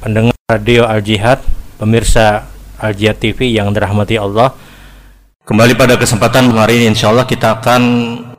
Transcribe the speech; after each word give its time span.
Radio 0.00 0.88
Al 0.88 1.04
Jihad, 1.04 1.44
pemirsa 1.76 2.48
Al 2.80 2.96
Jihad 2.96 3.20
TV 3.20 3.52
yang 3.52 3.68
dirahmati 3.68 4.16
Allah. 4.16 4.56
Kembali 5.44 5.76
pada 5.76 6.00
kesempatan 6.00 6.48
hari 6.56 6.80
ini 6.80 6.96
insya 6.96 7.12
Allah 7.12 7.28
kita 7.28 7.60
akan 7.60 7.82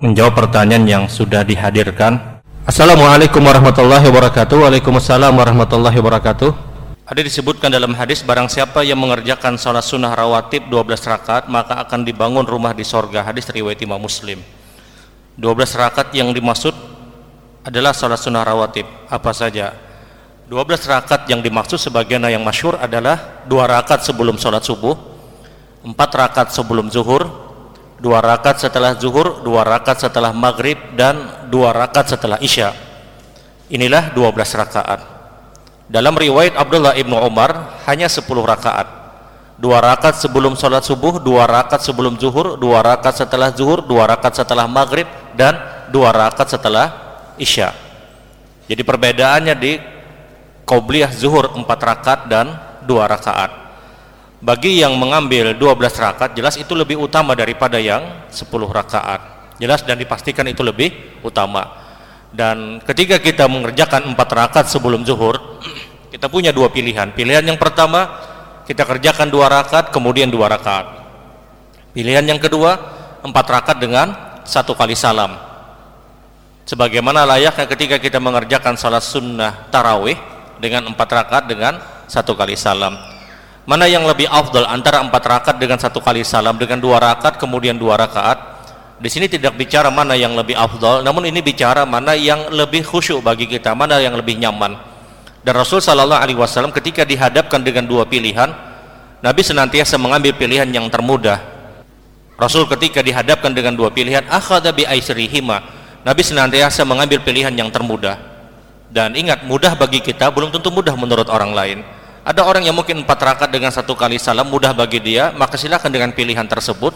menjawab 0.01 0.33
pertanyaan 0.33 0.89
yang 0.89 1.03
sudah 1.05 1.45
dihadirkan. 1.45 2.41
Assalamualaikum 2.65 3.45
warahmatullahi 3.45 4.09
wabarakatuh. 4.09 4.57
Waalaikumsalam 4.57 5.37
warahmatullahi 5.37 6.01
wabarakatuh. 6.01 6.49
Ada 7.05 7.21
disebutkan 7.21 7.69
dalam 7.69 7.93
hadis 7.93 8.25
barang 8.25 8.49
siapa 8.49 8.81
yang 8.81 8.97
mengerjakan 8.97 9.61
salat 9.61 9.85
sunnah 9.85 10.17
rawatib 10.17 10.65
12 10.65 10.97
rakaat 10.97 11.45
maka 11.45 11.77
akan 11.77 12.01
dibangun 12.01 12.49
rumah 12.49 12.73
di 12.73 12.81
sorga. 12.81 13.21
Hadis 13.21 13.45
riwayat 13.53 13.77
Imam 13.85 14.01
Muslim. 14.01 14.41
12 15.37 15.77
rakaat 15.77 16.09
yang 16.17 16.33
dimaksud 16.33 16.73
adalah 17.61 17.93
salat 17.93 18.17
sunnah 18.17 18.41
rawatib. 18.41 18.89
Apa 19.13 19.29
saja? 19.29 19.90
12 20.51 20.67
rakaat 20.67 21.31
yang 21.31 21.39
dimaksud 21.39 21.79
sebagian 21.79 22.27
yang 22.27 22.43
masyur 22.43 22.75
adalah 22.75 23.39
dua 23.47 23.71
rakaat 23.71 24.03
sebelum 24.03 24.35
sholat 24.35 24.59
subuh 24.59 24.99
empat 25.79 26.11
rakaat 26.11 26.51
sebelum 26.51 26.91
zuhur 26.91 27.23
dua 28.03 28.19
rakaat 28.19 28.59
setelah 28.59 28.91
zuhur 28.99 29.47
dua 29.47 29.63
rakaat 29.63 30.03
setelah 30.03 30.35
maghrib 30.35 30.75
dan 30.99 31.47
dua 31.47 31.71
rakaat 31.71 32.11
setelah 32.11 32.35
isya. 32.43 32.75
Inilah 33.71 34.11
12 34.11 34.35
rakaat. 34.35 34.99
Dalam 35.87 36.19
riwayat 36.19 36.59
Abdullah 36.59 36.99
ibnu 36.99 37.15
Umar 37.15 37.79
hanya 37.87 38.11
10 38.11 38.27
rakaat. 38.27 38.91
Dua 39.55 39.79
rakaat 39.79 40.19
sebelum 40.19 40.59
sholat 40.59 40.83
subuh 40.83 41.23
dua 41.23 41.47
rakaat 41.47 41.79
sebelum 41.79 42.19
zuhur 42.19 42.59
dua 42.59 42.83
rakaat 42.83 43.23
setelah 43.23 43.55
zuhur 43.55 43.87
dua 43.87 44.03
rakaat 44.03 44.43
setelah 44.43 44.67
maghrib 44.67 45.07
dan 45.31 45.55
dua 45.95 46.11
rakaat 46.11 46.51
setelah 46.51 46.91
isya. 47.39 47.71
Jadi 48.67 48.83
perbedaannya 48.83 49.55
di 49.55 50.00
qobliyah 50.71 51.11
zuhur 51.11 51.51
4 51.51 51.67
rakaat 51.67 52.31
dan 52.31 52.55
2 52.87 52.95
rakaat. 53.03 53.51
Bagi 54.39 54.79
yang 54.79 54.95
mengambil 54.95 55.51
12 55.51 55.99
rakaat 55.99 56.31
jelas 56.31 56.55
itu 56.55 56.71
lebih 56.71 56.95
utama 56.95 57.35
daripada 57.35 57.75
yang 57.75 58.31
10 58.31 58.47
rakaat. 58.71 59.51
Jelas 59.59 59.83
dan 59.83 59.99
dipastikan 59.99 60.47
itu 60.47 60.63
lebih 60.63 61.19
utama. 61.27 61.67
Dan 62.31 62.79
ketika 62.87 63.19
kita 63.19 63.51
mengerjakan 63.51 64.15
4 64.15 64.15
rakaat 64.15 64.71
sebelum 64.71 65.03
zuhur 65.03 65.35
kita 66.15 66.31
punya 66.31 66.55
dua 66.55 66.71
pilihan. 66.71 67.11
Pilihan 67.11 67.43
yang 67.43 67.59
pertama 67.59 68.07
kita 68.63 68.87
kerjakan 68.87 69.27
2 69.27 69.43
rakaat 69.43 69.85
kemudian 69.91 70.31
2 70.31 70.39
rakaat. 70.39 71.03
Pilihan 71.91 72.23
yang 72.23 72.39
kedua 72.39 72.79
4 73.19 73.27
rakaat 73.27 73.75
dengan 73.75 74.07
satu 74.47 74.71
kali 74.71 74.95
salam. 74.95 75.35
Sebagaimana 76.63 77.27
layaknya 77.27 77.67
ketika 77.67 77.99
kita 77.99 78.23
mengerjakan 78.23 78.79
salat 78.79 79.03
sunnah 79.03 79.67
tarawih 79.67 80.30
dengan 80.61 80.93
empat 80.93 81.09
rakaat 81.09 81.49
dengan 81.49 81.81
satu 82.05 82.37
kali 82.37 82.53
salam. 82.53 82.93
Mana 83.65 83.89
yang 83.89 84.05
lebih 84.05 84.29
afdal 84.29 84.69
antara 84.69 85.01
empat 85.01 85.23
rakaat 85.25 85.57
dengan 85.57 85.81
satu 85.81 85.97
kali 85.97 86.21
salam 86.21 86.61
dengan 86.61 86.77
dua 86.77 87.01
rakaat 87.01 87.41
kemudian 87.41 87.75
dua 87.75 87.97
rakaat? 87.97 88.53
Di 89.01 89.09
sini 89.09 89.25
tidak 89.25 89.57
bicara 89.57 89.89
mana 89.89 90.13
yang 90.13 90.37
lebih 90.37 90.53
afdal 90.53 91.01
namun 91.01 91.25
ini 91.25 91.41
bicara 91.41 91.89
mana 91.89 92.13
yang 92.13 92.53
lebih 92.53 92.85
khusyuk 92.85 93.25
bagi 93.25 93.49
kita 93.49 93.73
mana 93.73 93.97
yang 93.97 94.13
lebih 94.13 94.37
nyaman. 94.37 94.77
Dan 95.41 95.57
Rasul 95.57 95.81
Shallallahu 95.81 96.21
Alaihi 96.21 96.37
Wasallam 96.37 96.69
ketika 96.69 97.01
dihadapkan 97.01 97.65
dengan 97.65 97.89
dua 97.89 98.05
pilihan 98.05 98.53
Nabi 99.21 99.41
senantiasa 99.41 99.97
mengambil 99.97 100.37
pilihan 100.37 100.69
yang 100.69 100.85
termudah. 100.89 101.41
Rasul 102.37 102.65
ketika 102.65 103.05
dihadapkan 103.05 103.53
dengan 103.53 103.77
dua 103.77 103.93
pilihan 103.93 104.25
akhada 104.25 104.73
bi 104.73 104.81
aisrihima 104.85 105.61
Nabi 106.01 106.25
senantiasa 106.25 106.81
mengambil 106.81 107.21
pilihan 107.21 107.53
yang 107.53 107.69
termudah 107.69 108.30
dan 108.91 109.15
ingat, 109.15 109.47
mudah 109.47 109.79
bagi 109.79 110.03
kita 110.03 110.27
belum 110.35 110.51
tentu 110.51 110.67
mudah 110.67 110.91
menurut 110.99 111.31
orang 111.31 111.55
lain. 111.55 111.79
Ada 112.27 112.43
orang 112.43 112.67
yang 112.67 112.75
mungkin 112.75 113.01
empat 113.07 113.17
rakaat 113.17 113.49
dengan 113.49 113.71
satu 113.71 113.95
kali 113.95 114.19
salam 114.19 114.51
mudah 114.51 114.75
bagi 114.75 114.99
dia, 114.99 115.31
maka 115.31 115.55
silakan 115.55 115.89
dengan 115.89 116.11
pilihan 116.11 116.43
tersebut. 116.43 116.91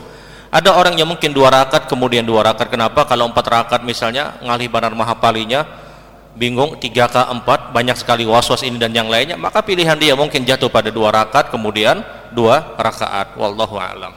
Ada 0.52 0.76
orang 0.76 1.00
yang 1.00 1.08
mungkin 1.08 1.32
dua 1.32 1.50
rakaat 1.50 1.88
kemudian 1.88 2.28
dua 2.28 2.52
rakaat. 2.52 2.68
Kenapa? 2.68 3.08
Kalau 3.08 3.32
empat 3.32 3.48
rakaat 3.48 3.82
misalnya 3.88 4.36
ngalih 4.44 4.68
banar 4.70 4.92
mahapalinya 4.92 5.66
bingung 6.36 6.76
tiga 6.78 7.08
k 7.08 7.16
empat 7.32 7.72
banyak 7.72 7.96
sekali 7.96 8.28
was-was 8.28 8.60
ini 8.68 8.76
dan 8.76 8.92
yang 8.92 9.08
lainnya 9.08 9.40
maka 9.40 9.64
pilihan 9.64 9.96
dia 9.96 10.20
mungkin 10.20 10.44
jatuh 10.44 10.68
pada 10.68 10.92
dua 10.92 11.08
rakaat 11.16 11.48
kemudian 11.48 12.04
dua 12.36 12.76
rakaat 12.76 13.40
wallahu 13.40 13.80
alam 13.80 14.12